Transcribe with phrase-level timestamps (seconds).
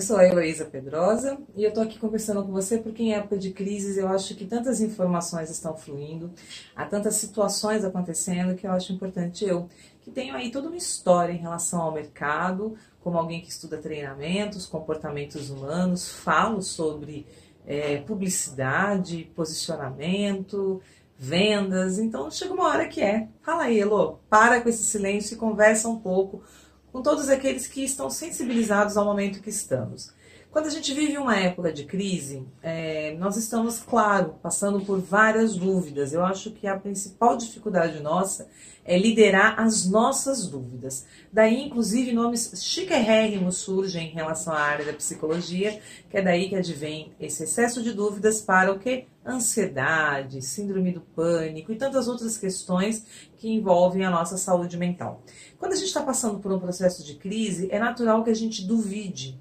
[0.00, 3.50] sou a Heloísa Pedrosa e eu tô aqui conversando com você porque em época de
[3.50, 6.32] crises eu acho que tantas informações estão fluindo,
[6.74, 9.68] há tantas situações acontecendo que eu acho importante eu,
[10.00, 14.66] que tenho aí toda uma história em relação ao mercado, como alguém que estuda treinamentos,
[14.66, 17.26] comportamentos humanos, falo sobre
[17.66, 20.80] é, publicidade, posicionamento,
[21.18, 23.28] vendas, então chega uma hora que é.
[23.42, 26.42] Fala aí, Elo, para com esse silêncio e conversa um pouco
[26.92, 30.12] com todos aqueles que estão sensibilizados ao momento que estamos.
[30.50, 35.54] Quando a gente vive uma época de crise, é, nós estamos, claro, passando por várias
[35.54, 36.12] dúvidas.
[36.12, 38.48] Eu acho que a principal dificuldade nossa
[38.84, 41.06] é liderar as nossas dúvidas.
[41.32, 45.80] Daí, inclusive, nomes chiquérrimos surgem em relação à área da psicologia,
[46.10, 49.06] que é daí que advém esse excesso de dúvidas para o que?
[49.24, 53.06] Ansiedade, síndrome do pânico e tantas outras questões
[53.36, 55.22] que envolvem a nossa saúde mental.
[55.60, 58.66] Quando a gente está passando por um processo de crise, é natural que a gente
[58.66, 59.38] duvide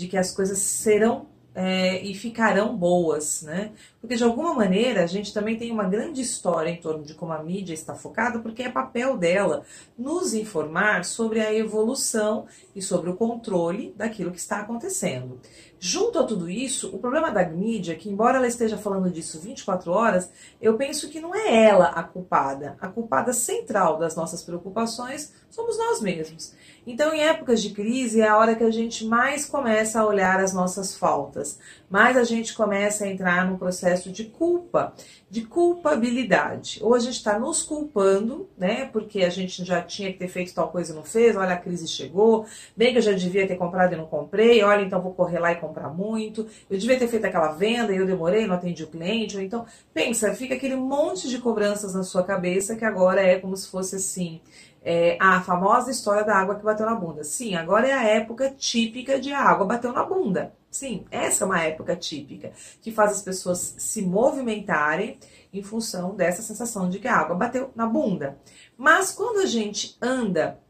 [0.00, 3.72] de que as coisas serão é, e ficarão boas, né?
[4.00, 7.32] Porque de alguma maneira a gente também tem uma grande história em torno de como
[7.32, 9.64] a mídia está focada, porque é papel dela
[9.98, 15.40] nos informar sobre a evolução e sobre o controle daquilo que está acontecendo.
[15.82, 19.90] Junto a tudo isso, o problema da mídia, que embora ela esteja falando disso 24
[19.90, 22.76] horas, eu penso que não é ela a culpada.
[22.78, 26.54] A culpada central das nossas preocupações somos nós mesmos.
[26.86, 30.38] Então, em épocas de crise, é a hora que a gente mais começa a olhar
[30.40, 31.39] as nossas faltas,
[31.88, 34.94] mais a gente começa a entrar num processo de culpa,
[35.28, 36.78] de culpabilidade.
[36.82, 38.86] Ou a gente está nos culpando, né?
[38.92, 41.56] Porque a gente já tinha que ter feito tal coisa e não fez, olha, a
[41.56, 45.12] crise chegou, bem que eu já devia ter comprado e não comprei, olha, então vou
[45.12, 48.54] correr lá e comprar muito, eu devia ter feito aquela venda e eu demorei, não
[48.54, 52.84] atendi o cliente, ou então, pensa, fica aquele monte de cobranças na sua cabeça que
[52.84, 54.40] agora é como se fosse assim
[54.82, 57.24] é, a famosa história da água que bateu na bunda.
[57.24, 60.52] Sim, agora é a época típica de a água bateu na bunda.
[60.70, 65.18] Sim, essa é uma época típica que faz as pessoas se movimentarem
[65.52, 68.38] em função dessa sensação de que a água bateu na bunda.
[68.78, 70.60] Mas quando a gente anda,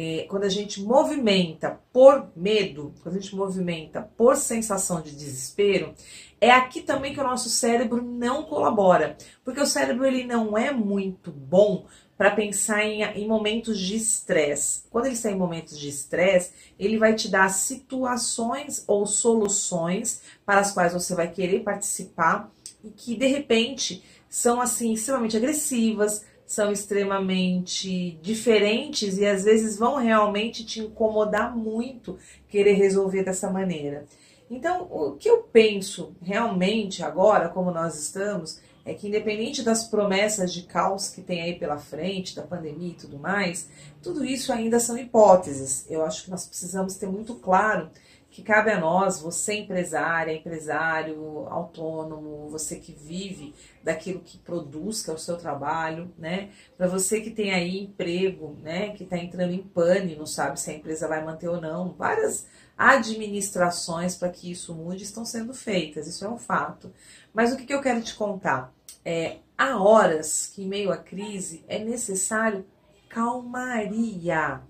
[0.00, 5.92] é, quando a gente movimenta por medo, quando a gente movimenta por sensação de desespero,
[6.40, 10.70] é aqui também que o nosso cérebro não colabora, porque o cérebro ele não é
[10.70, 11.86] muito bom
[12.16, 14.84] para pensar em, em, momentos de estresse.
[14.88, 20.60] Quando ele está em momentos de estresse, ele vai te dar situações ou soluções para
[20.60, 22.52] as quais você vai querer participar
[22.84, 29.96] e que de repente são assim extremamente agressivas, são extremamente diferentes e às vezes vão
[29.96, 32.16] realmente te incomodar muito
[32.48, 34.06] querer resolver dessa maneira.
[34.50, 40.50] Então, o que eu penso realmente agora, como nós estamos, é que independente das promessas
[40.50, 43.68] de caos que tem aí pela frente, da pandemia e tudo mais,
[44.02, 45.84] tudo isso ainda são hipóteses.
[45.90, 47.90] Eu acho que nós precisamos ter muito claro
[48.30, 55.10] que cabe a nós, você empresária, empresário, autônomo, você que vive daquilo que produz, que
[55.10, 56.50] é o seu trabalho, né?
[56.76, 58.90] Para você que tem aí emprego, né?
[58.90, 62.46] Que está entrando em pane, não sabe se a empresa vai manter ou não, várias
[62.76, 66.92] administrações para que isso mude estão sendo feitas, isso é um fato.
[67.32, 68.72] Mas o que, que eu quero te contar?
[69.04, 72.64] É, há horas que, em meio à crise, é necessário
[73.08, 74.60] calmaria.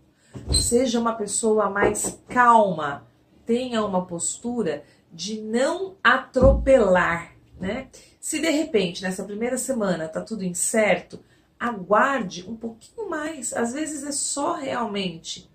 [0.53, 3.08] Seja uma pessoa mais calma,
[3.49, 7.89] tenha uma postura de não atropelar, né?
[8.21, 11.19] Se de repente nessa primeira semana tá tudo incerto,
[11.59, 13.55] aguarde um pouquinho mais.
[13.55, 15.51] Às vezes é só realmente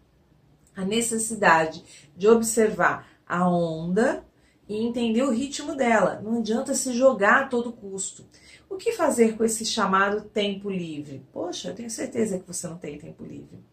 [0.75, 1.83] a necessidade
[2.17, 4.25] de observar a onda
[4.67, 6.19] e entender o ritmo dela.
[6.19, 8.25] Não adianta se jogar a todo custo.
[8.67, 11.23] O que fazer com esse chamado tempo livre?
[11.31, 13.63] Poxa, eu tenho certeza que você não tem tempo livre.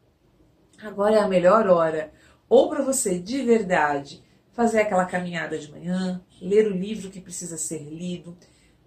[0.82, 2.12] Agora é a melhor hora,
[2.50, 4.22] ou para você de verdade
[4.53, 8.37] fazer aquela caminhada de manhã, ler o livro que precisa ser lido,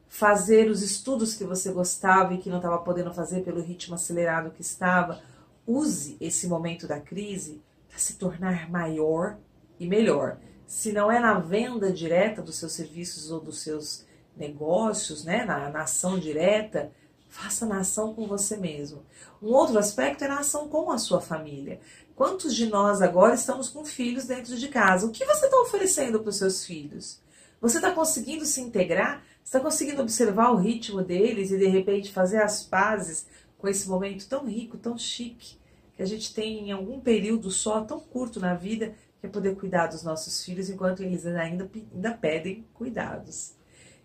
[0.09, 4.51] fazer os estudos que você gostava e que não estava podendo fazer pelo ritmo acelerado
[4.51, 5.21] que estava.
[5.65, 9.37] Use esse momento da crise para se tornar maior
[9.79, 10.37] e melhor.
[10.67, 14.05] Se não é na venda direta dos seus serviços ou dos seus
[14.35, 16.91] negócios, né, na, na ação direta,
[17.33, 19.03] faça na ação com você mesmo.
[19.41, 21.79] Um outro aspecto é na ação com a sua família.
[22.15, 25.07] Quantos de nós agora estamos com filhos dentro de casa?
[25.07, 27.19] O que você está oferecendo para os seus filhos?
[27.59, 29.23] Você está conseguindo se integrar?
[29.43, 33.25] Está conseguindo observar o ritmo deles e de repente fazer as pazes
[33.57, 35.57] com esse momento tão rico, tão chique,
[35.95, 39.55] que a gente tem em algum período só, tão curto na vida, que é poder
[39.55, 43.53] cuidar dos nossos filhos enquanto eles ainda, ainda pedem cuidados.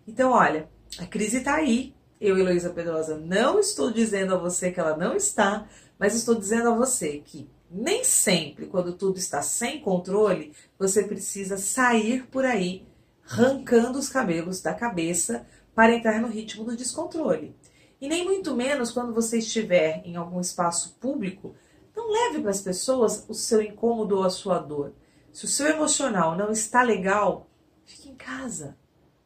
[0.07, 0.67] Então, olha,
[0.97, 1.93] a crise está aí.
[2.19, 5.67] Eu, Heloísa Pedrosa, não estou dizendo a você que ela não está,
[5.97, 11.55] mas estou dizendo a você que Nem sempre, quando tudo está sem controle, você precisa
[11.55, 12.87] sair por aí
[13.29, 15.45] arrancando os cabelos da cabeça
[15.75, 17.55] para entrar no ritmo do descontrole.
[18.01, 21.53] E nem muito menos quando você estiver em algum espaço público,
[21.95, 24.93] não leve para as pessoas o seu incômodo ou a sua dor.
[25.31, 27.47] Se o seu emocional não está legal,
[27.85, 28.75] fique em casa.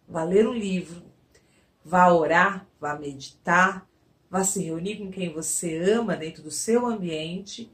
[0.06, 1.01] Vá ler um livro,
[1.84, 3.89] vá orar, vá meditar,
[4.30, 7.71] vá se reunir com quem você ama dentro do seu ambiente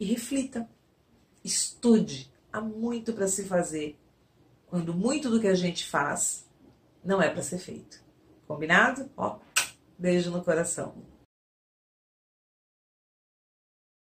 [0.00, 0.68] e reflita.
[1.44, 2.28] Estude.
[2.52, 3.96] Há muito para se fazer
[4.66, 6.44] quando muito do que a gente faz
[7.04, 8.02] não é para ser feito.
[8.48, 9.08] Combinado?
[9.16, 9.38] Ó,
[9.96, 10.92] beijo no coração.